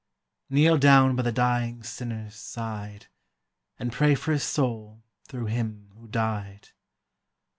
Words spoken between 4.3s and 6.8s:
his soul through Him who died.